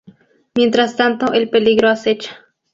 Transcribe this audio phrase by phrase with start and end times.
[0.55, 2.35] Mientras tanto el peligro acecha.